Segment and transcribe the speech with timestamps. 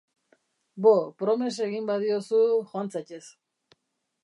[0.85, 2.41] Bo, promes egin badiozu,
[2.73, 3.23] joan zaitez.